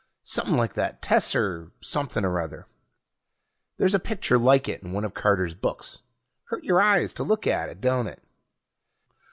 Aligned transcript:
Somepin' 0.23 0.57
like 0.57 0.73
that 0.73 0.99
tesser 1.03 1.73
something 1.79 2.25
or 2.25 2.39
other. 2.39 2.65
There's 3.77 3.93
a 3.93 3.99
picture 3.99 4.39
like 4.39 4.67
it 4.67 4.81
in 4.81 4.93
one 4.93 5.05
of 5.05 5.13
Carter's 5.13 5.53
books. 5.53 6.01
Hurts 6.45 6.63
your 6.65 6.81
eyes 6.81 7.13
to 7.13 7.23
look 7.23 7.45
at 7.45 7.69
it, 7.69 7.81
don't 7.81 8.07
it? 8.07 8.23